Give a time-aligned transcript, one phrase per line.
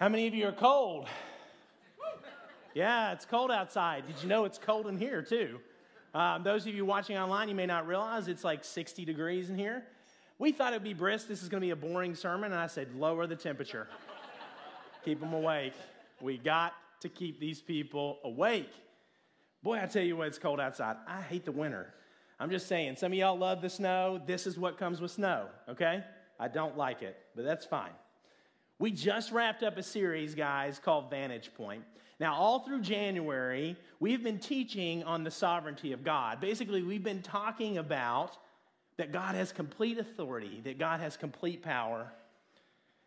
[0.00, 1.08] How many of you are cold?
[2.72, 4.06] Yeah, it's cold outside.
[4.06, 5.60] Did you know it's cold in here too?
[6.14, 9.58] Um, those of you watching online, you may not realize it's like 60 degrees in
[9.58, 9.84] here.
[10.38, 11.28] We thought it'd be brisk.
[11.28, 13.88] This is going to be a boring sermon, and I said, lower the temperature.
[15.04, 15.74] keep them awake.
[16.22, 18.72] We got to keep these people awake.
[19.62, 20.96] Boy, I tell you what, it's cold outside.
[21.06, 21.92] I hate the winter.
[22.38, 24.18] I'm just saying, some of y'all love the snow.
[24.24, 26.04] This is what comes with snow, okay?
[26.38, 27.92] I don't like it, but that's fine.
[28.80, 31.84] We just wrapped up a series, guys, called Vantage Point.
[32.18, 36.40] Now, all through January, we've been teaching on the sovereignty of God.
[36.40, 38.38] Basically, we've been talking about
[38.96, 42.10] that God has complete authority, that God has complete power.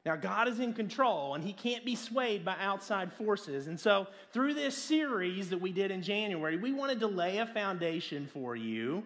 [0.05, 3.65] Now, God is in control and he can't be swayed by outside forces.
[3.65, 7.47] And so, through this series that we did in January, we wanted to lay a
[7.47, 9.03] foundation for you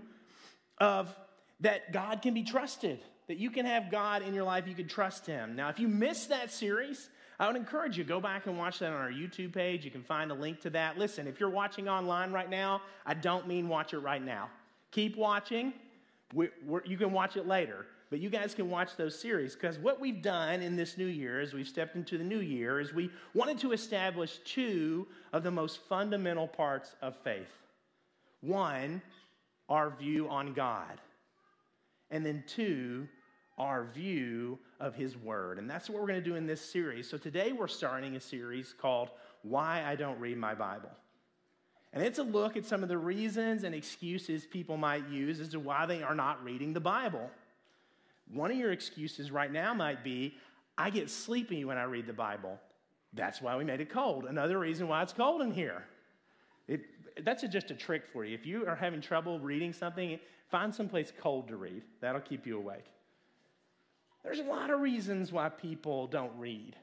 [0.79, 1.15] of
[1.61, 4.87] that God can be trusted, that you can have God in your life, you can
[4.87, 5.55] trust Him.
[5.55, 7.09] Now, if you missed that series,
[7.39, 9.85] I would encourage you go back and watch that on our YouTube page.
[9.85, 10.97] You can find a link to that.
[10.97, 14.49] Listen, if you're watching online right now, I don't mean watch it right now.
[14.91, 15.73] Keep watching.
[16.33, 16.51] We're,
[16.83, 20.21] you can watch it later, but you guys can watch those series because what we've
[20.21, 23.59] done in this new year, as we've stepped into the new year, is we wanted
[23.59, 27.51] to establish two of the most fundamental parts of faith.
[28.41, 29.01] One,
[29.69, 30.99] our view on God.
[32.09, 33.07] And then two,
[33.57, 35.57] our view of His Word.
[35.57, 37.09] And that's what we're going to do in this series.
[37.09, 39.09] So today we're starting a series called
[39.41, 40.91] Why I Don't Read My Bible.
[41.93, 45.49] And it's a look at some of the reasons and excuses people might use as
[45.49, 47.31] to why they are not reading the Bible.
[48.31, 50.35] One of your excuses right now might be
[50.77, 52.59] I get sleepy when I read the Bible.
[53.13, 54.25] That's why we made it cold.
[54.25, 55.85] Another reason why it's cold in here.
[56.67, 56.81] It,
[57.23, 58.35] that's a, just a trick for you.
[58.35, 60.19] If you are having trouble reading something,
[60.51, 61.81] find someplace cold to read.
[62.01, 62.85] That'll keep you awake.
[64.23, 66.75] There's a lot of reasons why people don't read.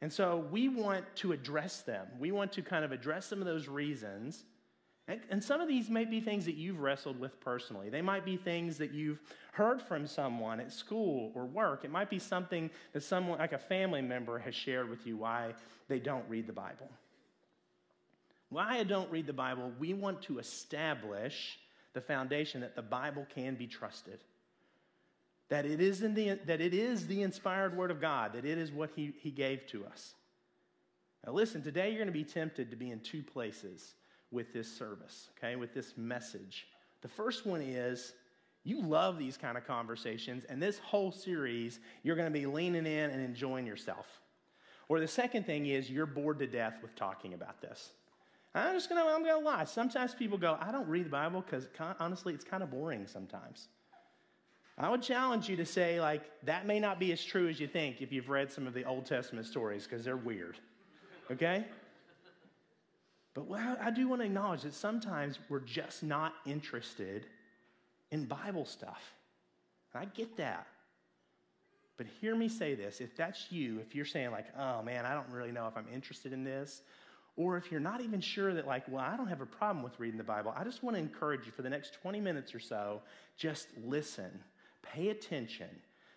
[0.00, 2.06] And so we want to address them.
[2.18, 4.44] We want to kind of address some of those reasons.
[5.06, 7.90] And, and, some of these may be things that you've wrestled with personally.
[7.90, 9.20] They might be things that you've
[9.52, 11.84] heard from someone at school or work.
[11.84, 15.54] It might be something that someone, like a family member, has shared with you why
[15.88, 16.90] they don't read the Bible.
[18.48, 21.58] Why I don't read the Bible, we want to establish
[21.92, 24.20] the foundation that the Bible can be trusted
[25.48, 28.58] that it is, in the, that it is the inspired word of God, that it
[28.58, 30.14] is what he, he gave to us.
[31.26, 33.94] Now, listen, today you're going to be tempted to be in two places
[34.30, 36.66] with this service, okay, with this message.
[37.02, 38.14] The first one is
[38.64, 42.86] you love these kind of conversations, and this whole series, you're going to be leaning
[42.86, 44.06] in and enjoying yourself.
[44.88, 47.90] Or the second thing is you're bored to death with talking about this.
[48.54, 49.64] I'm just gonna, I'm gonna lie.
[49.64, 51.66] Sometimes people go, I don't read the Bible because
[51.98, 53.68] honestly, it's kind of boring sometimes.
[54.76, 57.68] I would challenge you to say, like, that may not be as true as you
[57.68, 60.56] think if you've read some of the Old Testament stories because they're weird.
[61.30, 61.64] Okay?
[63.34, 67.26] But I do want to acknowledge that sometimes we're just not interested
[68.10, 69.14] in Bible stuff.
[69.94, 70.66] I get that.
[71.96, 75.14] But hear me say this if that's you, if you're saying, like, oh man, I
[75.14, 76.82] don't really know if I'm interested in this,
[77.36, 79.98] or if you're not even sure that, like, well, I don't have a problem with
[80.00, 82.58] reading the Bible, I just want to encourage you for the next 20 minutes or
[82.58, 83.02] so,
[83.36, 84.30] just listen
[84.92, 85.68] Pay attention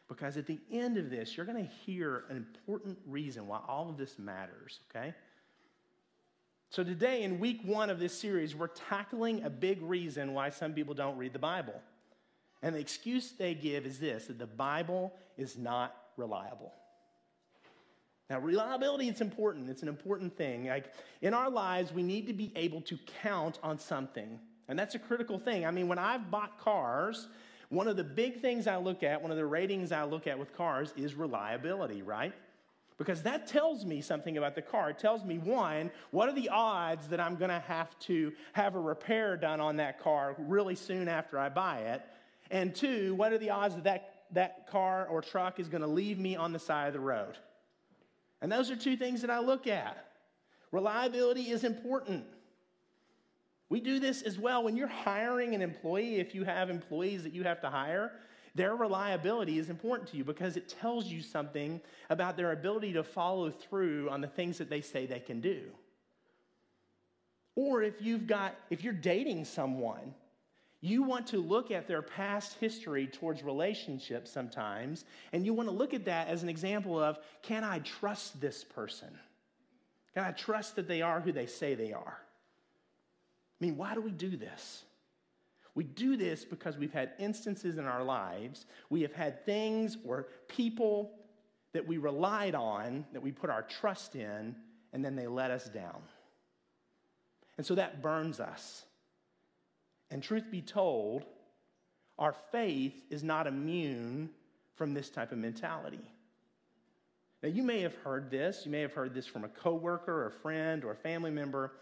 [0.08, 3.90] because at the end of this, you're going to hear an important reason why all
[3.90, 5.14] of this matters, okay?
[6.70, 10.74] So, today, in week one of this series, we're tackling a big reason why some
[10.74, 11.82] people don't read the Bible.
[12.62, 16.74] And the excuse they give is this that the Bible is not reliable.
[18.30, 19.70] Now, reliability is important.
[19.70, 20.66] It's an important thing.
[20.66, 20.92] Like
[21.22, 24.40] in our lives, we need to be able to count on something.
[24.68, 25.66] And that's a critical thing.
[25.66, 27.28] I mean, when I've bought cars,
[27.70, 30.40] one of the big things I look at, one of the ratings I look at
[30.40, 32.34] with cars is reliability, right?
[32.98, 34.90] Because that tells me something about the car.
[34.90, 38.76] It tells me, one, what are the odds that I'm going to have to have
[38.76, 42.02] a repair done on that car really soon after I buy it?
[42.50, 45.88] And two, what are the odds that that, that car or truck is going to
[45.88, 47.38] leave me on the side of the road?
[48.42, 50.06] And those are two things that I look at.
[50.72, 52.26] Reliability is important.
[53.70, 57.34] We do this as well when you're hiring an employee, if you have employees that
[57.34, 58.12] you have to hire,
[58.56, 61.80] their reliability is important to you because it tells you something
[62.10, 65.62] about their ability to follow through on the things that they say they can do.
[67.56, 70.14] Or if you've got if you're dating someone,
[70.80, 75.76] you want to look at their past history towards relationships sometimes, and you want to
[75.76, 79.10] look at that as an example of can I trust this person?
[80.14, 82.20] Can I trust that they are who they say they are?
[83.60, 84.84] I mean, why do we do this?
[85.76, 90.28] We do this because we've had instances in our lives, we have had things or
[90.48, 91.12] people
[91.74, 94.56] that we relied on, that we put our trust in,
[94.94, 96.02] and then they let us down.
[97.58, 98.86] And so that burns us.
[100.10, 101.26] And truth be told,
[102.18, 104.30] our faith is not immune
[104.76, 106.10] from this type of mentality.
[107.44, 108.64] Now, you may have heard this.
[108.66, 111.74] You may have heard this from a coworker or a friend or a family member.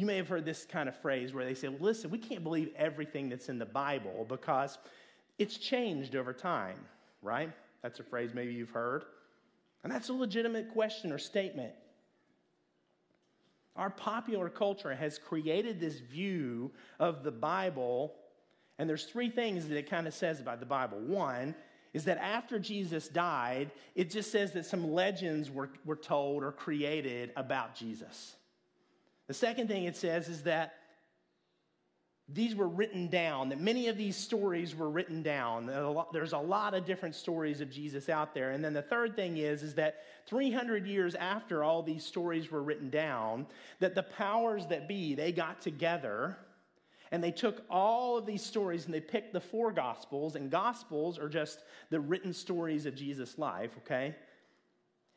[0.00, 2.70] You may have heard this kind of phrase where they say, listen, we can't believe
[2.74, 4.78] everything that's in the Bible because
[5.38, 6.78] it's changed over time,
[7.20, 7.52] right?
[7.82, 9.04] That's a phrase maybe you've heard.
[9.84, 11.74] And that's a legitimate question or statement.
[13.76, 18.14] Our popular culture has created this view of the Bible,
[18.78, 20.98] and there's three things that it kind of says about the Bible.
[20.98, 21.54] One
[21.92, 26.52] is that after Jesus died, it just says that some legends were, were told or
[26.52, 28.36] created about Jesus.
[29.30, 30.74] The second thing it says is that
[32.28, 35.66] these were written down, that many of these stories were written down.
[36.12, 38.50] There's a lot of different stories of Jesus out there.
[38.50, 42.60] And then the third thing is, is that 300 years after all these stories were
[42.60, 43.46] written down,
[43.78, 46.36] that the powers that be, they got together
[47.12, 51.20] and they took all of these stories and they picked the four gospels, and gospels
[51.20, 54.16] are just the written stories of Jesus' life, okay?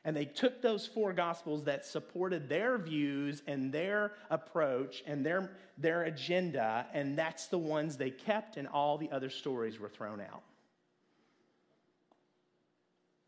[0.06, 5.52] And they took those four gospels that supported their views and their approach and their,
[5.78, 10.20] their agenda, and that's the ones they kept, and all the other stories were thrown
[10.20, 10.44] out.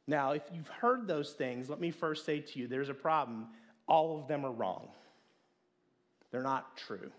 [0.08, 3.48] Now, if you've heard those things, let me first say to you there's a problem.
[3.88, 4.90] All of them are wrong,
[6.32, 7.12] they're not true.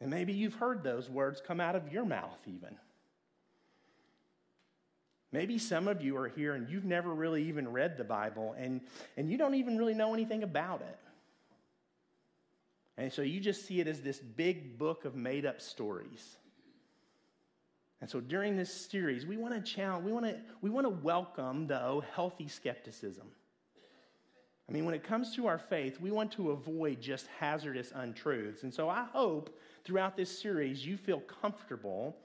[0.00, 2.76] And maybe you've heard those words come out of your mouth, even.
[5.34, 8.80] Maybe some of you are here and you've never really even read the Bible and,
[9.16, 10.96] and you don't even really know anything about it.
[12.96, 16.36] And so you just see it as this big book of made up stories.
[18.00, 20.90] And so during this series, we want to challenge, we want to, we want to
[20.90, 23.26] welcome, though, healthy skepticism.
[24.68, 28.62] I mean, when it comes to our faith, we want to avoid just hazardous untruths.
[28.62, 32.16] And so I hope throughout this series you feel comfortable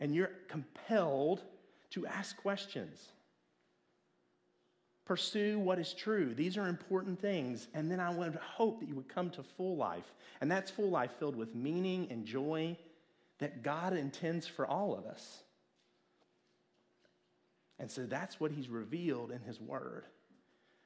[0.00, 1.42] and you're compelled
[1.92, 3.08] to ask questions.
[5.04, 6.32] Pursue what is true.
[6.34, 7.68] These are important things.
[7.74, 10.12] And then I would hope that you would come to full life.
[10.40, 12.76] And that's full life filled with meaning and joy
[13.38, 15.42] that God intends for all of us.
[17.78, 20.04] And so that's what He's revealed in His Word.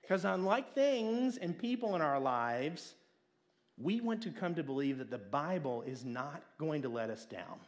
[0.00, 2.94] Because unlike things and people in our lives,
[3.76, 7.26] we want to come to believe that the Bible is not going to let us
[7.26, 7.58] down.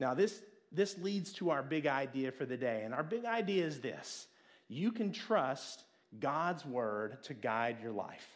[0.00, 0.42] Now, this,
[0.72, 2.82] this leads to our big idea for the day.
[2.84, 4.26] And our big idea is this
[4.68, 5.84] you can trust
[6.18, 8.26] God's word to guide your life.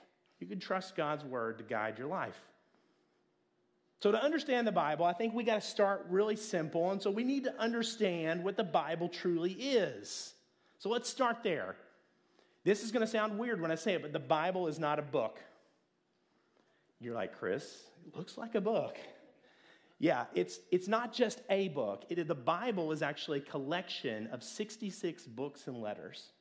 [0.40, 2.40] You can trust God's word to guide your life.
[4.00, 6.90] So, to understand the Bible, I think we got to start really simple.
[6.90, 10.34] And so, we need to understand what the Bible truly is.
[10.78, 11.76] So, let's start there.
[12.64, 14.98] This is going to sound weird when I say it, but the Bible is not
[14.98, 15.38] a book.
[17.00, 18.96] You're like, Chris, it looks like a book.
[20.02, 22.06] Yeah, it's, it's not just a book.
[22.08, 26.32] It, the Bible is actually a collection of 66 books and letters.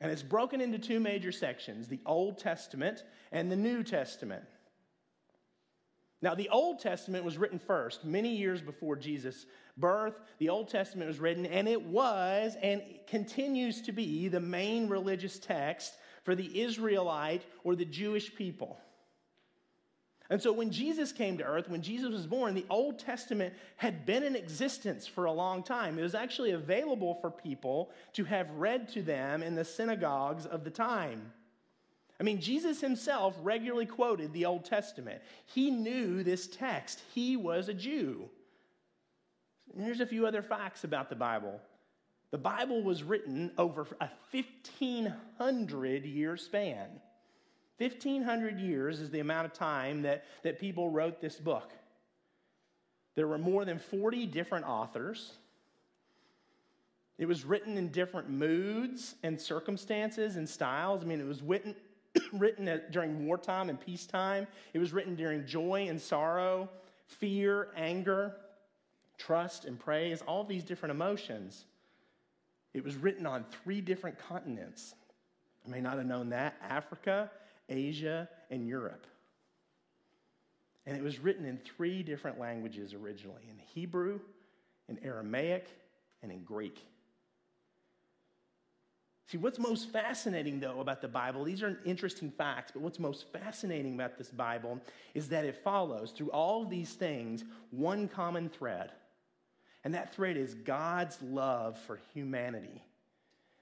[0.00, 3.02] And it's broken into two major sections the Old Testament
[3.32, 4.44] and the New Testament.
[6.20, 9.44] Now, the Old Testament was written first, many years before Jesus'
[9.76, 10.20] birth.
[10.38, 15.36] The Old Testament was written, and it was and continues to be the main religious
[15.36, 18.78] text for the Israelite or the Jewish people.
[20.32, 24.06] And so when Jesus came to earth, when Jesus was born, the Old Testament had
[24.06, 25.98] been in existence for a long time.
[25.98, 30.64] It was actually available for people to have read to them in the synagogues of
[30.64, 31.32] the time.
[32.18, 35.20] I mean, Jesus himself regularly quoted the Old Testament.
[35.44, 38.30] He knew this text, he was a Jew.
[39.74, 41.60] And here's a few other facts about the Bible.
[42.30, 46.88] The Bible was written over a 1500 year span.
[47.82, 51.72] 1,500 years is the amount of time that, that people wrote this book.
[53.14, 55.32] There were more than 40 different authors.
[57.18, 61.02] It was written in different moods and circumstances and styles.
[61.02, 61.74] I mean, it was written,
[62.32, 66.70] written during wartime and peacetime, it was written during joy and sorrow,
[67.06, 68.34] fear, anger,
[69.18, 71.64] trust, and praise, all these different emotions.
[72.74, 74.94] It was written on three different continents.
[75.66, 77.30] You may not have known that Africa,
[77.68, 79.06] Asia, and Europe.
[80.86, 84.20] And it was written in three different languages originally in Hebrew,
[84.88, 85.68] in Aramaic,
[86.22, 86.78] and in Greek.
[89.28, 93.32] See, what's most fascinating, though, about the Bible, these are interesting facts, but what's most
[93.32, 94.78] fascinating about this Bible
[95.14, 98.90] is that it follows through all these things one common thread.
[99.84, 102.84] And that thread is God's love for humanity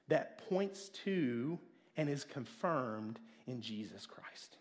[0.09, 1.59] that points to
[1.97, 4.57] and is confirmed in Jesus Christ.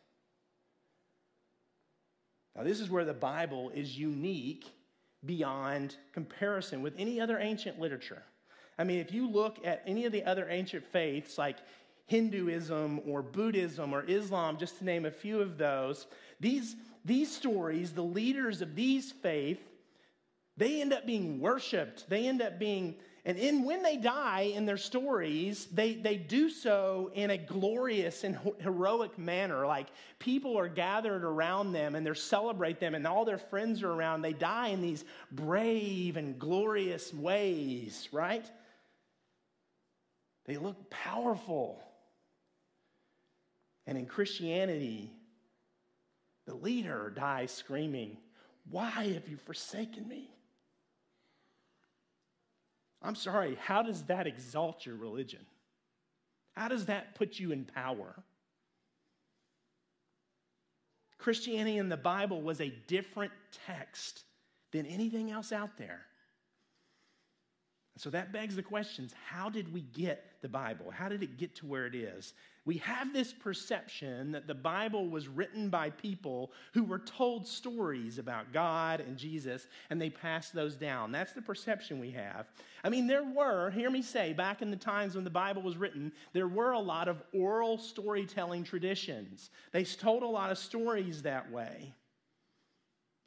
[2.55, 4.65] Now, this is where the Bible is unique
[5.25, 8.23] beyond comparison with any other ancient literature.
[8.77, 11.57] I mean, if you look at any of the other ancient faiths like
[12.07, 16.07] Hinduism or Buddhism or Islam, just to name a few of those,
[16.39, 19.61] these, these stories, the leaders of these faiths,
[20.57, 22.09] they end up being worshiped.
[22.09, 26.49] They end up being, and in when they die in their stories, they, they do
[26.49, 29.67] so in a glorious and heroic manner.
[29.67, 29.87] Like
[30.19, 34.21] people are gathered around them and they celebrate them, and all their friends are around.
[34.21, 38.49] They die in these brave and glorious ways, right?
[40.45, 41.83] They look powerful.
[43.85, 45.11] And in Christianity,
[46.45, 48.17] the leader dies screaming,
[48.69, 50.31] Why have you forsaken me?
[53.01, 55.45] I'm sorry, how does that exalt your religion?
[56.55, 58.23] How does that put you in power?
[61.17, 63.31] Christianity in the Bible was a different
[63.65, 64.23] text
[64.71, 66.05] than anything else out there.
[67.99, 70.89] So that begs the questions how did we get the Bible?
[70.89, 72.33] How did it get to where it is?
[72.63, 78.17] We have this perception that the Bible was written by people who were told stories
[78.17, 81.11] about God and Jesus and they passed those down.
[81.11, 82.47] That's the perception we have.
[82.85, 85.75] I mean, there were, hear me say, back in the times when the Bible was
[85.75, 89.49] written, there were a lot of oral storytelling traditions.
[89.73, 91.93] They told a lot of stories that way.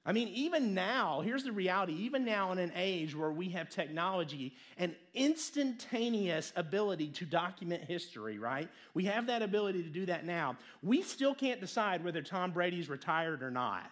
[0.05, 3.69] I mean, even now, here's the reality even now, in an age where we have
[3.69, 8.69] technology and instantaneous ability to document history, right?
[8.95, 10.57] We have that ability to do that now.
[10.83, 13.89] We still can't decide whether Tom Brady's retired or not.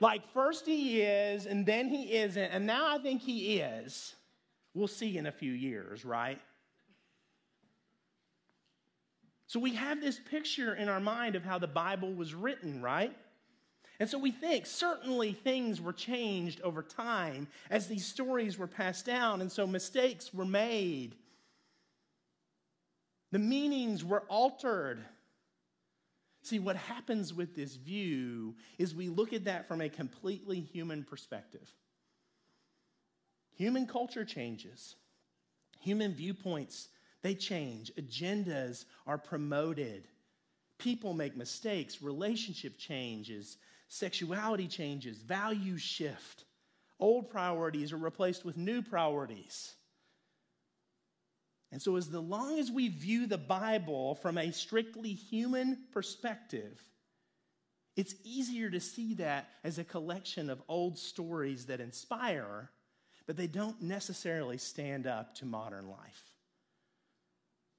[0.00, 4.14] like, first he is, and then he isn't, and now I think he is.
[4.72, 6.40] We'll see in a few years, right?
[9.48, 13.14] So we have this picture in our mind of how the Bible was written, right?
[14.00, 19.06] And so we think certainly things were changed over time as these stories were passed
[19.06, 21.14] down, and so mistakes were made.
[23.30, 25.04] The meanings were altered.
[26.42, 31.04] See, what happens with this view is we look at that from a completely human
[31.04, 31.72] perspective.
[33.56, 34.96] Human culture changes,
[35.80, 36.88] human viewpoints,
[37.22, 40.08] they change, agendas are promoted.
[40.78, 43.56] People make mistakes, relationship changes,
[43.94, 46.44] sexuality changes, values shift.
[46.98, 49.74] Old priorities are replaced with new priorities.
[51.70, 56.80] And so, as long as we view the Bible from a strictly human perspective,
[57.96, 62.70] it's easier to see that as a collection of old stories that inspire,
[63.26, 66.32] but they don't necessarily stand up to modern life.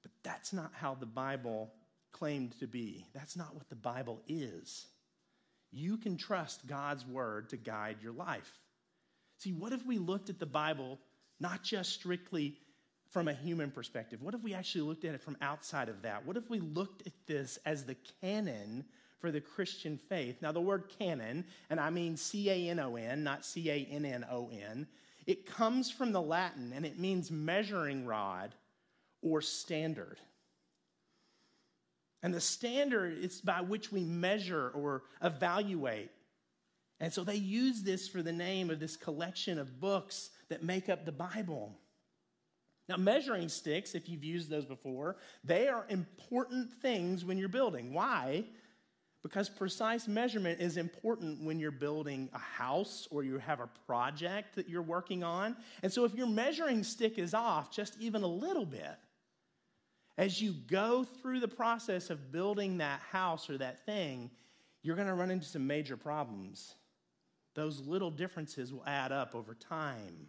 [0.02, 1.72] But that's not how the Bible
[2.12, 3.06] claimed to be.
[3.14, 4.86] That's not what the Bible is
[5.76, 8.50] you can trust God's word to guide your life.
[9.38, 10.98] See, what if we looked at the Bible
[11.38, 12.56] not just strictly
[13.10, 14.22] from a human perspective?
[14.22, 16.24] What if we actually looked at it from outside of that?
[16.26, 18.84] What if we looked at this as the canon
[19.20, 20.40] for the Christian faith?
[20.40, 23.86] Now, the word canon, and I mean C A N O N, not C A
[23.90, 24.86] N N O N,
[25.26, 28.54] it comes from the Latin and it means measuring rod
[29.22, 30.20] or standard.
[32.26, 36.10] And the standard is by which we measure or evaluate.
[36.98, 40.88] And so they use this for the name of this collection of books that make
[40.88, 41.78] up the Bible.
[42.88, 47.94] Now, measuring sticks, if you've used those before, they are important things when you're building.
[47.94, 48.46] Why?
[49.22, 54.56] Because precise measurement is important when you're building a house or you have a project
[54.56, 55.54] that you're working on.
[55.84, 58.96] And so, if your measuring stick is off just even a little bit,
[60.18, 64.30] as you go through the process of building that house or that thing,
[64.82, 66.74] you're going to run into some major problems.
[67.54, 70.28] Those little differences will add up over time.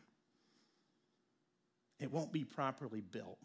[2.00, 3.40] It won't be properly built.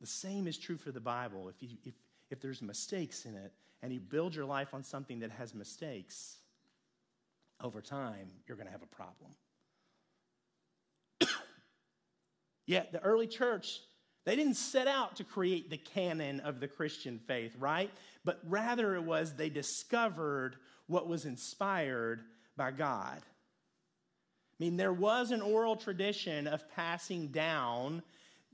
[0.00, 1.48] The same is true for the Bible.
[1.48, 1.94] If, you, if,
[2.30, 3.52] if there's mistakes in it
[3.82, 6.38] and you build your life on something that has mistakes,
[7.62, 9.30] over time, you're going to have a problem.
[12.66, 13.80] Yet the early church
[14.24, 17.90] they didn't set out to create the canon of the Christian faith, right?
[18.24, 22.20] But rather it was they discovered what was inspired
[22.56, 23.18] by God.
[23.18, 28.02] I mean, there was an oral tradition of passing down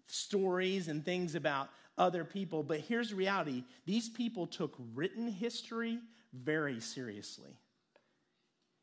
[0.06, 2.62] stories and things about other people.
[2.62, 5.98] But here's the reality these people took written history
[6.32, 7.58] very seriously.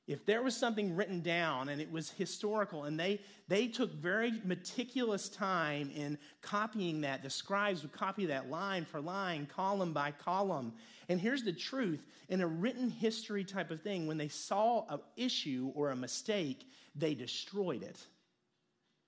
[0.07, 4.33] If there was something written down and it was historical, and they, they took very
[4.43, 10.11] meticulous time in copying that, the scribes would copy that line for line, column by
[10.11, 10.73] column.
[11.09, 14.99] And here's the truth in a written history type of thing, when they saw an
[15.15, 17.99] issue or a mistake, they destroyed it.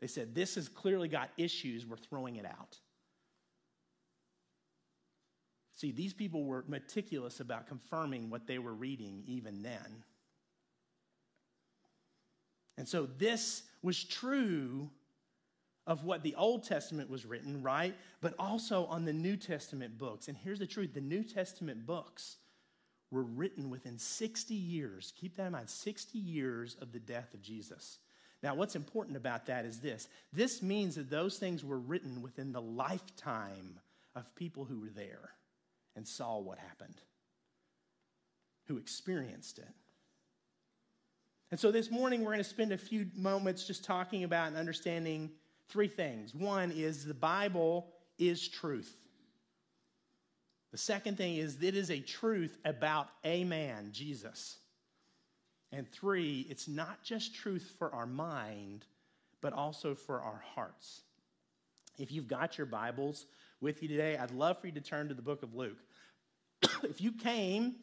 [0.01, 2.77] They said, This has clearly got issues, we're throwing it out.
[5.75, 10.03] See, these people were meticulous about confirming what they were reading even then.
[12.77, 14.89] And so this was true
[15.87, 17.95] of what the Old Testament was written, right?
[18.21, 20.27] But also on the New Testament books.
[20.27, 22.37] And here's the truth the New Testament books
[23.09, 25.13] were written within 60 years.
[25.15, 27.99] Keep that in mind 60 years of the death of Jesus.
[28.43, 32.51] Now, what's important about that is this this means that those things were written within
[32.51, 33.79] the lifetime
[34.13, 35.31] of people who were there
[35.95, 37.01] and saw what happened,
[38.65, 39.67] who experienced it.
[41.49, 44.57] And so this morning, we're going to spend a few moments just talking about and
[44.57, 45.31] understanding
[45.69, 46.35] three things.
[46.35, 47.87] One is the Bible
[48.17, 48.93] is truth.
[50.71, 54.57] The second thing is it is a truth about a man, Jesus.
[55.71, 58.85] And three, it's not just truth for our mind,
[59.39, 61.01] but also for our hearts.
[61.97, 63.25] If you've got your Bibles
[63.61, 65.77] with you today, I'd love for you to turn to the book of Luke.
[66.83, 67.75] if you came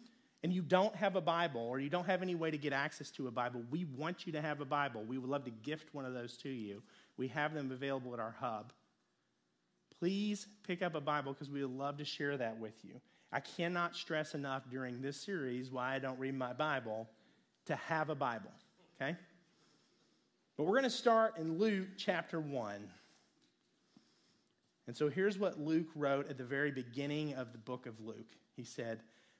[0.44, 3.10] and you don't have a Bible or you don't have any way to get access
[3.12, 5.02] to a Bible, we want you to have a Bible.
[5.02, 6.82] We would love to gift one of those to you.
[7.16, 8.74] We have them available at our hub.
[9.98, 13.00] Please pick up a Bible because we would love to share that with you.
[13.32, 17.08] I cannot stress enough during this series why I don't read my Bible
[17.64, 18.52] to have a Bible,
[19.00, 19.16] okay?
[20.58, 22.90] But we're going to start in Luke chapter 1.
[24.88, 28.36] And so here's what Luke wrote at the very beginning of the book of Luke.
[28.54, 29.00] He said,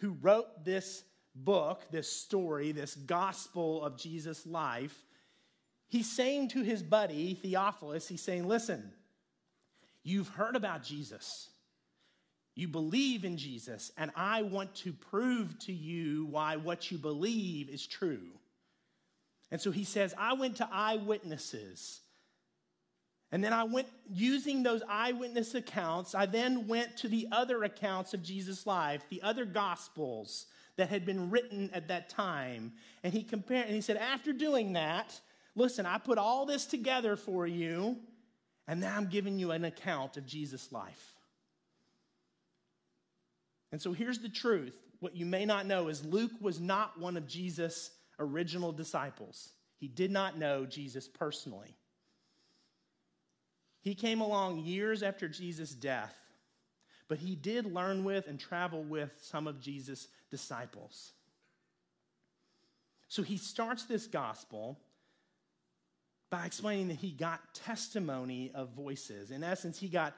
[0.00, 5.04] who wrote this book, this story, this gospel of Jesus' life,
[5.88, 8.92] he's saying to his buddy Theophilus, he's saying, Listen,
[10.02, 11.48] you've heard about Jesus.
[12.56, 17.70] You believe in Jesus, and I want to prove to you why what you believe
[17.70, 18.26] is true.
[19.50, 22.00] And so he says, I went to eyewitnesses
[23.32, 28.12] and then I went, using those eyewitness accounts, I then went to the other accounts
[28.12, 32.72] of Jesus' life, the other gospels that had been written at that time.
[33.04, 35.20] And he compared, and he said, after doing that,
[35.54, 37.98] listen, I put all this together for you,
[38.66, 41.14] and now I'm giving you an account of Jesus' life.
[43.70, 44.74] And so here's the truth.
[44.98, 49.50] What you may not know is Luke was not one of Jesus' original disciples.
[49.78, 51.76] He did not know Jesus personally.
[53.80, 56.14] He came along years after Jesus' death,
[57.08, 61.12] but he did learn with and travel with some of Jesus' disciples.
[63.08, 64.78] So he starts this gospel
[66.30, 69.32] by explaining that he got testimony of voices.
[69.32, 70.14] In essence, he got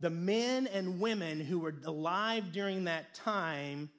[0.00, 3.90] the men and women who were alive during that time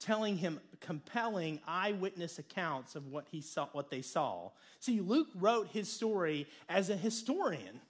[0.00, 4.50] telling him compelling eyewitness accounts of what he saw what they saw.
[4.80, 7.80] See, Luke wrote his story as a historian.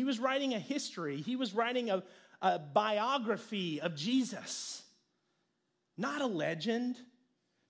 [0.00, 2.02] He was writing a history, he was writing a,
[2.40, 4.82] a biography of Jesus,
[5.98, 6.96] not a legend,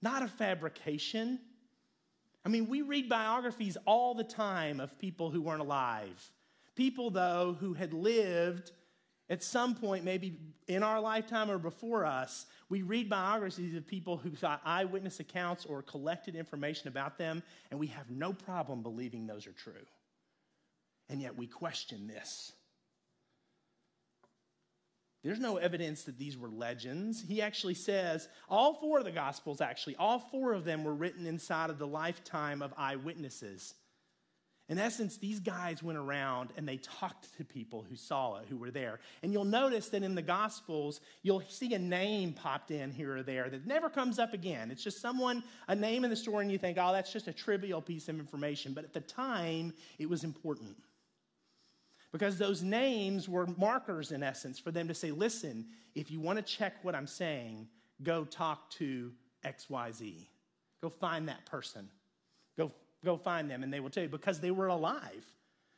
[0.00, 1.40] not a fabrication.
[2.44, 6.30] I mean, we read biographies all the time of people who weren't alive.
[6.76, 8.70] People, though, who had lived
[9.28, 10.38] at some point, maybe
[10.68, 15.66] in our lifetime or before us, we read biographies of people who saw eyewitness accounts
[15.66, 19.84] or collected information about them, and we have no problem believing those are true
[21.10, 22.52] and yet we question this.
[25.22, 27.22] There's no evidence that these were legends.
[27.26, 31.26] He actually says all four of the Gospels, actually, all four of them were written
[31.26, 33.74] inside of the lifetime of eyewitnesses.
[34.70, 38.56] In essence, these guys went around and they talked to people who saw it, who
[38.56, 39.00] were there.
[39.22, 43.22] And you'll notice that in the Gospels, you'll see a name popped in here or
[43.24, 44.70] there that never comes up again.
[44.70, 47.32] It's just someone, a name in the story, and you think, oh, that's just a
[47.32, 48.72] trivial piece of information.
[48.72, 50.76] But at the time, it was important.
[52.12, 56.38] Because those names were markers, in essence, for them to say, listen, if you want
[56.38, 57.68] to check what I'm saying,
[58.02, 59.12] go talk to
[59.44, 60.26] XYZ.
[60.82, 61.88] Go find that person.
[62.58, 62.72] Go,
[63.04, 65.24] go find them, and they will tell you because they were alive.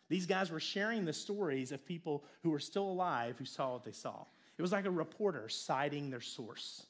[0.09, 3.85] These guys were sharing the stories of people who were still alive who saw what
[3.85, 4.25] they saw.
[4.59, 6.87] It was like a reporter citing their source.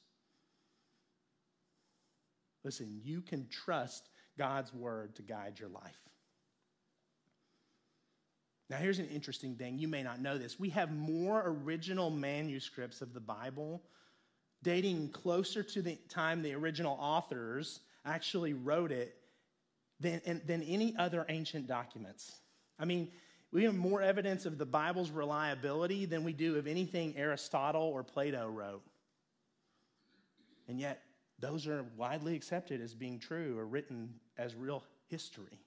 [2.65, 5.99] Listen, you can trust God's word to guide your life.
[8.71, 9.79] Now, here's an interesting thing.
[9.79, 10.59] You may not know this.
[10.59, 13.83] We have more original manuscripts of the Bible
[14.63, 19.17] dating closer to the time the original authors actually wrote it
[20.01, 22.39] than, than any other ancient documents.
[22.79, 23.11] I mean,
[23.53, 28.03] we have more evidence of the Bible's reliability than we do of anything Aristotle or
[28.03, 28.83] Plato wrote.
[30.69, 31.03] And yet,
[31.39, 35.59] those are widely accepted as being true or written as real history.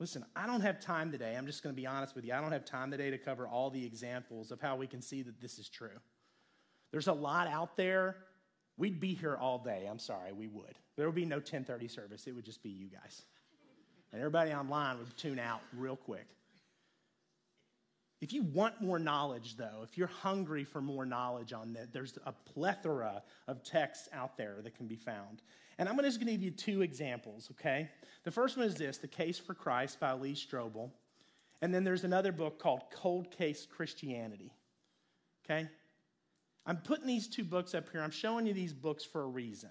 [0.00, 1.36] Listen, I don't have time today.
[1.36, 2.32] I'm just going to be honest with you.
[2.32, 5.22] I don't have time today to cover all the examples of how we can see
[5.22, 6.00] that this is true.
[6.90, 8.16] There's a lot out there.
[8.78, 9.86] We'd be here all day.
[9.88, 10.78] I'm sorry, we would.
[10.96, 12.26] There would be no 1030 service.
[12.26, 13.22] It would just be you guys.
[14.10, 16.26] And everybody online would tune out real quick.
[18.20, 22.18] If you want more knowledge, though, if you're hungry for more knowledge on that, there's
[22.26, 25.40] a plethora of texts out there that can be found.
[25.78, 27.88] And I'm just going to give you two examples, okay?
[28.24, 30.90] The first one is this The Case for Christ by Lee Strobel.
[31.62, 34.52] And then there's another book called Cold Case Christianity,
[35.44, 35.68] okay?
[36.66, 38.02] I'm putting these two books up here.
[38.02, 39.70] I'm showing you these books for a reason.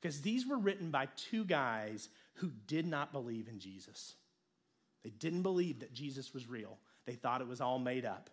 [0.00, 4.14] Because these were written by two guys who did not believe in Jesus.
[5.04, 8.30] They didn't believe that Jesus was real, they thought it was all made up.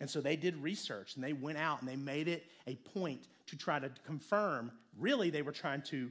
[0.00, 3.26] And so they did research and they went out and they made it a point
[3.46, 4.72] to try to confirm.
[4.98, 6.10] Really, they were trying to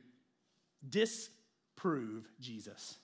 [0.88, 2.98] disprove Jesus.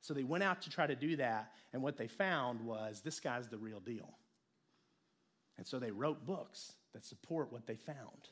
[0.00, 1.52] So they went out to try to do that.
[1.72, 4.18] And what they found was this guy's the real deal.
[5.56, 8.28] And so they wrote books that support what they found.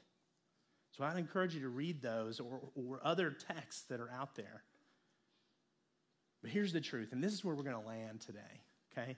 [0.90, 4.62] So I'd encourage you to read those or, or other texts that are out there.
[6.42, 8.60] But here's the truth, and this is where we're going to land today,
[8.96, 9.16] okay?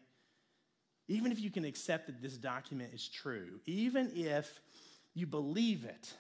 [1.09, 4.61] Even if you can accept that this document is true, even if
[5.15, 6.15] you believe it,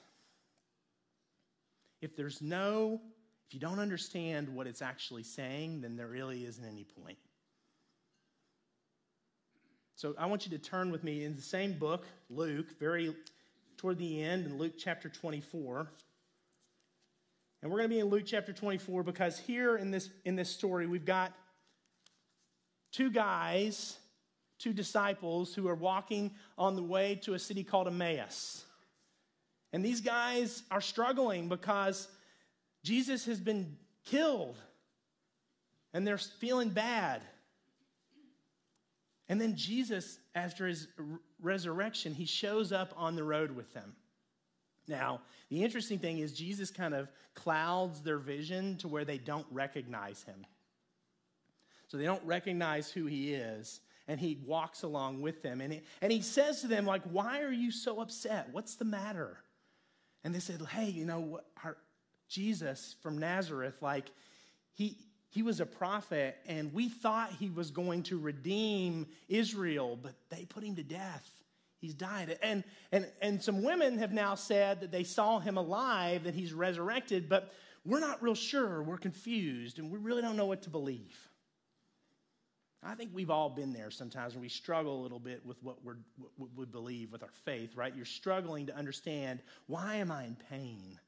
[2.02, 3.00] if there's no,
[3.48, 7.18] if you don't understand what it's actually saying, then there really isn't any point.
[9.96, 13.14] So I want you to turn with me in the same book, Luke, very
[13.76, 15.88] toward the end in Luke chapter 24.
[17.62, 20.50] And we're going to be in Luke chapter 24 because here in this, in this
[20.50, 21.32] story, we've got
[22.94, 23.98] two guys,
[24.58, 28.64] two disciples who are walking on the way to a city called Emmaus.
[29.72, 32.06] And these guys are struggling because
[32.84, 34.56] Jesus has been killed
[35.92, 37.20] and they're feeling bad.
[39.28, 40.86] And then Jesus, after his
[41.42, 43.96] resurrection, he shows up on the road with them.
[44.86, 49.46] Now, the interesting thing is, Jesus kind of clouds their vision to where they don't
[49.50, 50.44] recognize him.
[51.88, 55.60] So they don't recognize who he is, and he walks along with them.
[55.60, 58.48] And he, and he says to them, like, why are you so upset?
[58.52, 59.38] What's the matter?
[60.24, 61.76] And they said, hey, you know, our,
[62.28, 64.10] Jesus from Nazareth, like,
[64.72, 64.96] he,
[65.28, 70.44] he was a prophet, and we thought he was going to redeem Israel, but they
[70.44, 71.30] put him to death.
[71.80, 72.38] He's died.
[72.42, 76.54] And, and, and some women have now said that they saw him alive, that he's
[76.54, 77.52] resurrected, but
[77.84, 78.82] we're not real sure.
[78.82, 81.28] We're confused, and we really don't know what to believe.
[82.86, 85.82] I think we've all been there sometimes when we struggle a little bit with what,
[85.84, 85.96] we're,
[86.36, 87.94] what we believe with our faith, right?
[87.94, 90.98] You're struggling to understand why am I in pain?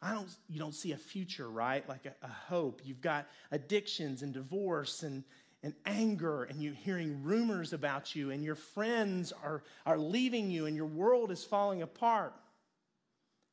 [0.00, 1.88] I don't, you don't see a future, right?
[1.88, 2.82] Like a, a, hope.
[2.84, 5.24] You've got addictions and divorce and,
[5.62, 10.66] and anger, and you're hearing rumors about you, and your friends are, are leaving you,
[10.66, 12.32] and your world is falling apart.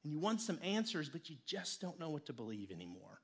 [0.04, 3.15] And you want some answers, but you just don't know what to believe anymore.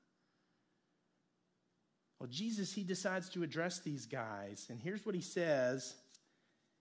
[2.22, 5.92] Well, Jesus, he decides to address these guys, and here's what he says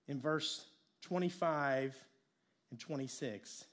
[0.08, 0.64] in verse
[1.02, 1.96] 25
[2.70, 3.66] and 26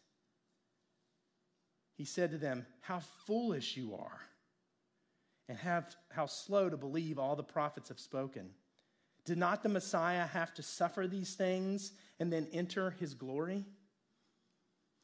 [1.98, 4.18] he said to them, How foolish you are,
[5.46, 8.48] and have, how slow to believe all the prophets have spoken.
[9.26, 13.66] Did not the Messiah have to suffer these things and then enter his glory?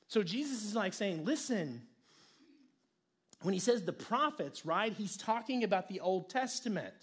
[0.09, 1.83] So Jesus is like saying, Listen,
[3.45, 6.95] when he says the prophets, right, he's talking about the Old Testament.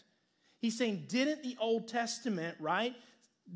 [0.59, 2.93] He's saying, Didn't the Old Testament, right?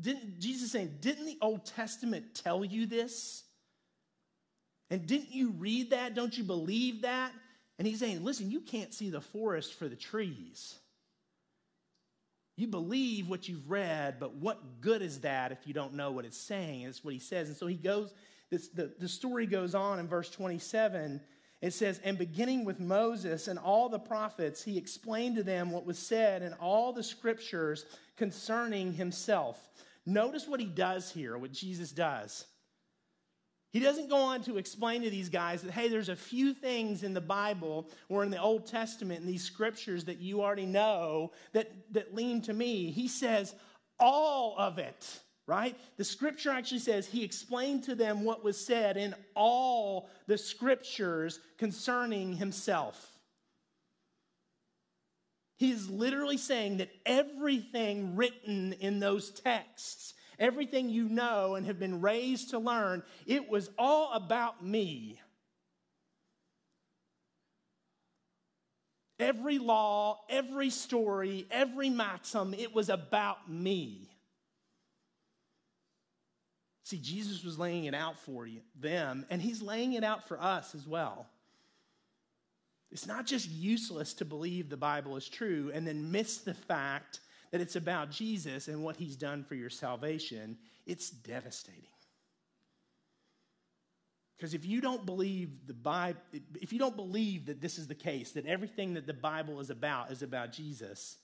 [0.00, 3.42] Didn't Jesus saying, Didn't the Old Testament tell you this?
[4.90, 6.14] And didn't you read that?
[6.14, 7.32] Don't you believe that?
[7.78, 10.78] And he's saying, listen, you can't see the forest for the trees.
[12.56, 16.24] You believe what you've read, but what good is that if you don't know what
[16.24, 16.84] it's saying?
[16.84, 17.48] That's what he says.
[17.48, 18.14] And so he goes,
[18.50, 21.20] this, the, the story goes on in verse 27.
[21.62, 25.86] It says, And beginning with Moses and all the prophets, he explained to them what
[25.86, 27.84] was said in all the scriptures
[28.16, 29.68] concerning himself.
[30.04, 32.46] Notice what he does here, what Jesus does.
[33.72, 37.02] He doesn't go on to explain to these guys that, hey, there's a few things
[37.02, 41.32] in the Bible or in the Old Testament in these scriptures that you already know
[41.52, 42.90] that, that lean to me.
[42.90, 43.54] He says,
[43.98, 45.76] all of it, right?
[45.96, 51.40] The scripture actually says he explained to them what was said in all the scriptures
[51.58, 53.12] concerning himself.
[55.56, 61.78] He is literally saying that everything written in those texts everything you know and have
[61.78, 65.20] been raised to learn, it was all about me.
[69.18, 74.10] Every law, every story, every maxim, it was about me.
[76.86, 80.40] See, Jesus was laying it out for you, them, and he's laying it out for
[80.40, 81.26] us as well.
[82.92, 87.18] It's not just useless to believe the Bible is true and then miss the fact
[87.50, 91.82] that it's about Jesus and what he's done for your salvation, it's devastating.
[94.36, 96.20] Because if you don't believe the Bible,
[96.62, 99.70] if you don't believe that this is the case, that everything that the Bible is
[99.70, 101.16] about is about Jesus,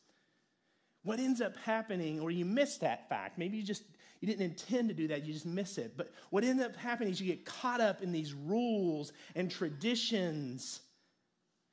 [1.05, 3.85] what ends up happening, or you miss that fact, maybe you just
[4.23, 5.95] you didn't intend to do that, you just miss it.
[5.97, 10.81] But what ends up happening is you get caught up in these rules and traditions,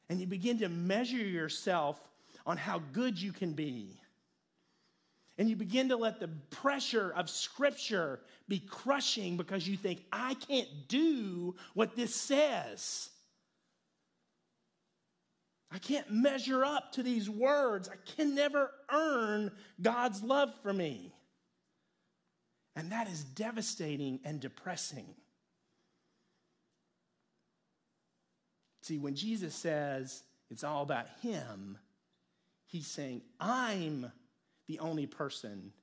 [0.09, 1.99] and you begin to measure yourself
[2.45, 3.99] on how good you can be
[5.39, 10.33] and you begin to let the pressure of Scripture be crushing because you think, I
[10.33, 13.09] can't do what this says.
[15.71, 17.87] I can't measure up to these words.
[17.87, 21.13] I can never earn God's love for me.
[22.79, 25.05] And that is devastating and depressing.
[28.83, 31.77] See, when Jesus says it's all about Him,
[32.67, 34.09] He's saying, I'm
[34.67, 35.73] the only person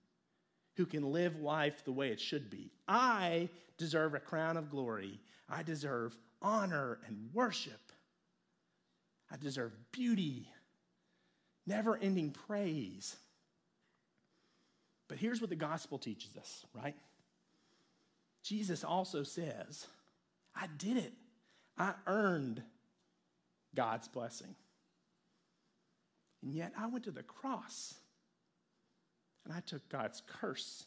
[0.79, 2.71] who can live life the way it should be.
[2.89, 5.21] I deserve a crown of glory.
[5.51, 7.93] I deserve honor and worship.
[9.31, 10.49] I deserve beauty,
[11.67, 13.17] never ending praise.
[15.17, 16.95] But here's what the gospel teaches us, right?
[18.43, 19.87] Jesus also says,
[20.55, 21.15] I did it.
[21.79, 22.63] I earned
[23.75, 24.55] God's blessing.
[26.43, 27.95] And yet I went to the cross
[29.47, 30.85] and I took God's curse.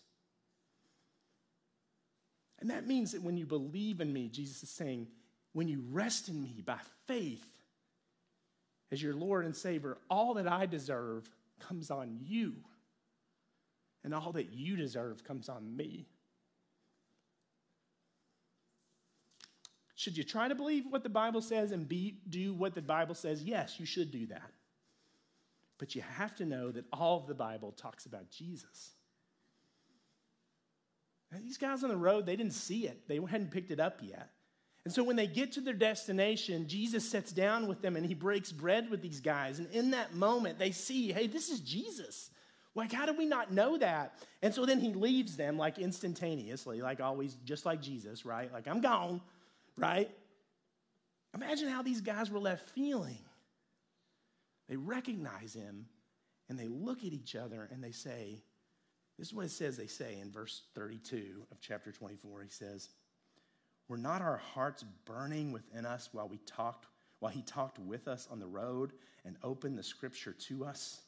[2.60, 5.08] And that means that when you believe in me, Jesus is saying,
[5.54, 7.48] when you rest in me by faith
[8.92, 11.28] as your Lord and Savior, all that I deserve
[11.60, 12.58] comes on you.
[14.04, 16.08] And all that you deserve comes on me.
[19.96, 23.16] Should you try to believe what the Bible says and be, do what the Bible
[23.16, 23.44] says?
[23.44, 24.52] Yes, you should do that.
[25.78, 28.92] But you have to know that all of the Bible talks about Jesus.
[31.44, 34.32] These guys on the road, they didn't see it, they hadn't picked it up yet.
[34.86, 38.14] And so when they get to their destination, Jesus sits down with them and he
[38.14, 39.60] breaks bread with these guys.
[39.60, 42.32] And in that moment, they see, hey, this is Jesus.
[42.76, 44.14] Like, how do we not know that?
[44.42, 48.52] And so then he leaves them like instantaneously, like always, just like Jesus, right?
[48.54, 49.22] Like, I'm gone,
[49.76, 50.10] right?
[51.34, 53.20] Imagine how these guys were left feeling.
[54.68, 55.88] They recognize him
[56.48, 58.44] and they look at each other and they say,
[59.18, 62.44] This is what it says they say in verse 32 of chapter 24.
[62.44, 62.90] He says,
[63.88, 66.86] Were not our hearts burning within us while we talked,
[67.20, 68.94] while he talked with us on the road
[69.26, 71.02] and opened the scripture to us?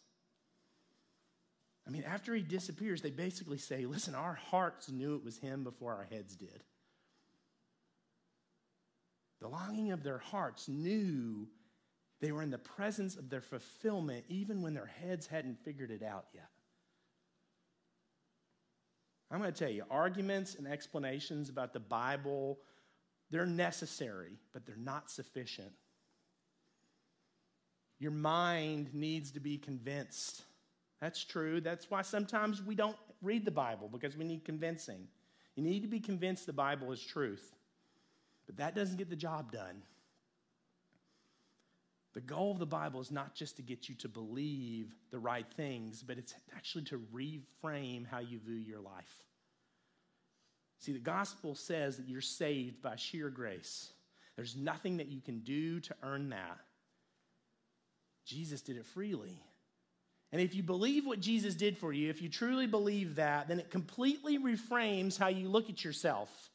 [1.88, 5.64] I mean, after he disappears, they basically say, Listen, our hearts knew it was him
[5.64, 6.64] before our heads did.
[9.42, 11.48] The longing of their hearts knew
[12.20, 16.04] they were in the presence of their fulfillment even when their heads hadn't figured it
[16.04, 16.50] out yet.
[19.32, 22.60] I'm going to tell you, arguments and explanations about the Bible,
[23.32, 25.72] they're necessary, but they're not sufficient.
[27.98, 30.44] Your mind needs to be convinced.
[31.02, 31.60] That's true.
[31.60, 35.08] That's why sometimes we don't read the Bible because we need convincing.
[35.56, 37.56] You need to be convinced the Bible is truth.
[38.46, 39.82] But that doesn't get the job done.
[42.14, 45.46] The goal of the Bible is not just to get you to believe the right
[45.56, 49.24] things, but it's actually to reframe how you view your life.
[50.80, 53.94] See, the gospel says that you're saved by sheer grace.
[54.36, 56.58] There's nothing that you can do to earn that.
[58.26, 59.40] Jesus did it freely.
[60.32, 63.60] And if you believe what Jesus did for you, if you truly believe that, then
[63.60, 66.50] it completely reframes how you look at yourself.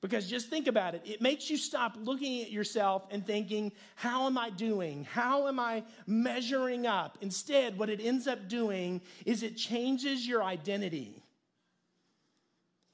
[0.00, 4.26] Because just think about it, it makes you stop looking at yourself and thinking, How
[4.26, 5.04] am I doing?
[5.04, 7.18] How am I measuring up?
[7.20, 11.20] Instead, what it ends up doing is it changes your identity.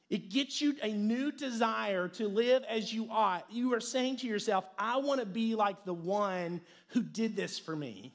[0.08, 3.46] It gets you a new desire to live as you ought.
[3.50, 7.58] You are saying to yourself, I want to be like the one who did this
[7.58, 8.14] for me.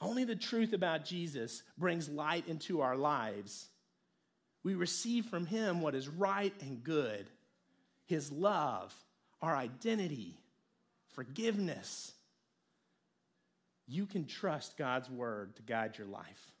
[0.00, 3.68] Only the truth about Jesus brings light into our lives.
[4.62, 7.26] We receive from him what is right and good
[8.06, 8.94] his love,
[9.42, 10.34] our identity,
[11.14, 12.12] forgiveness.
[13.86, 16.52] You can trust God's word to guide your life.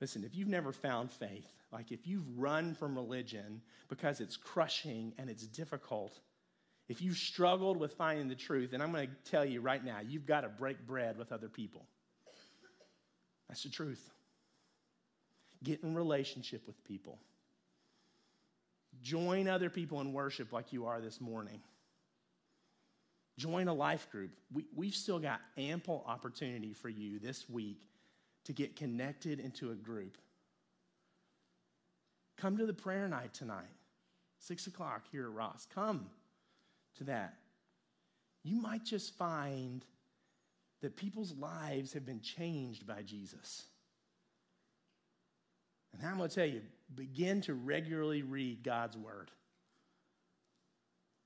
[0.00, 5.12] Listen, if you've never found faith, like if you've run from religion because it's crushing
[5.18, 6.18] and it's difficult,
[6.88, 9.98] if you've struggled with finding the truth, and I'm going to tell you right now,
[10.06, 11.84] you've got to break bread with other people.
[13.48, 14.10] That's the truth.
[15.62, 17.18] Get in relationship with people.
[19.02, 21.60] Join other people in worship like you are this morning.
[23.36, 24.30] Join a life group.
[24.52, 27.82] We, we've still got ample opportunity for you this week
[28.44, 30.16] to get connected into a group.
[32.38, 33.64] Come to the prayer night tonight,
[34.38, 35.66] six o'clock here at Ross.
[35.72, 36.06] Come
[36.98, 37.34] to that.
[38.44, 39.84] You might just find
[40.80, 43.64] that people's lives have been changed by Jesus.
[45.92, 46.62] And I'm going to tell you
[46.94, 49.30] begin to regularly read God's word.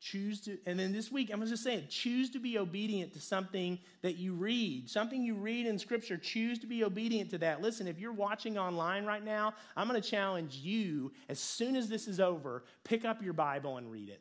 [0.01, 3.13] Choose to, and then this week, I'm going to just saying, choose to be obedient
[3.13, 6.17] to something that you read, something you read in Scripture.
[6.17, 7.63] Choose to be obedient to that.
[7.63, 11.89] Listen, if you're watching online right now, I'm going to challenge you as soon as
[11.89, 14.21] this is over, pick up your Bible and read it.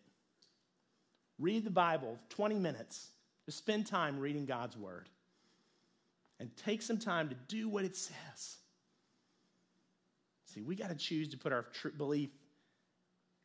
[1.42, 3.10] Read the Bible 20 minutes.
[3.46, 5.10] Just spend time reading God's Word.
[6.40, 8.58] And take some time to do what it says.
[10.46, 12.30] See, we got to choose to put our tr- belief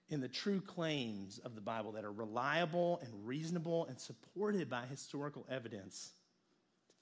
[0.08, 4.84] in the true claims of the Bible that are reliable and reasonable and supported by
[4.86, 6.12] historical evidence.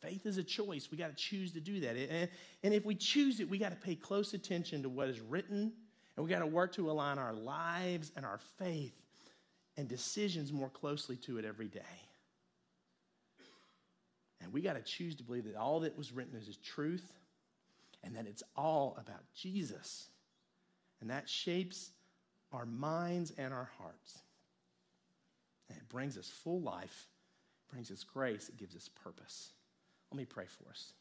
[0.01, 0.91] Faith is a choice.
[0.91, 1.97] We got to choose to do that.
[1.97, 2.29] And,
[2.63, 5.73] and if we choose it, we got to pay close attention to what is written,
[6.17, 9.04] and we got to work to align our lives and our faith
[9.77, 11.81] and decisions more closely to it every day.
[14.41, 17.13] And we got to choose to believe that all that was written is truth
[18.03, 20.09] and that it's all about Jesus.
[21.01, 21.91] And that shapes
[22.53, 24.19] our minds and our hearts.
[25.69, 27.09] And it brings us full life,
[27.71, 29.53] brings us grace, it gives us purpose.
[30.13, 30.93] Let me pray for us.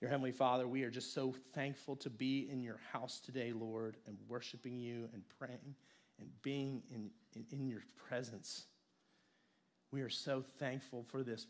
[0.00, 3.96] Your Heavenly Father, we are just so thankful to be in your house today, Lord,
[4.06, 5.74] and worshiping you and praying
[6.20, 8.64] and being in, in, in your presence.
[9.92, 11.46] We are so thankful for this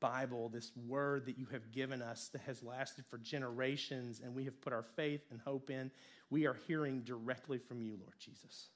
[0.00, 4.44] Bible, this word that you have given us that has lasted for generations and we
[4.44, 5.90] have put our faith and hope in.
[6.30, 8.68] We are hearing directly from you, Lord Jesus.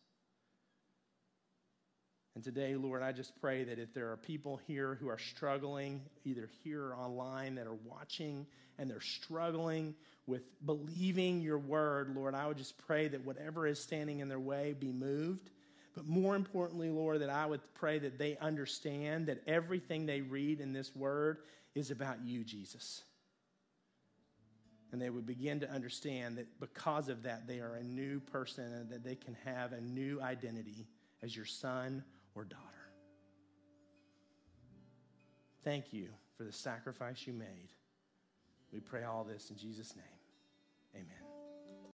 [2.35, 6.01] And today, Lord, I just pray that if there are people here who are struggling,
[6.25, 8.47] either here or online, that are watching
[8.79, 9.95] and they're struggling
[10.27, 14.40] with believing your word, Lord, I would just pray that whatever is standing in their
[14.40, 15.51] way be moved.
[15.95, 20.61] But more importantly, Lord, that I would pray that they understand that everything they read
[20.61, 21.38] in this word
[21.75, 23.03] is about you, Jesus.
[24.90, 28.73] And they would begin to understand that because of that, they are a new person
[28.73, 30.87] and that they can have a new identity
[31.23, 32.03] as your son
[32.35, 32.62] or daughter.
[35.64, 37.73] Thank you for the sacrifice you made.
[38.73, 40.05] We pray all this in Jesus' name.
[40.95, 41.21] Amen.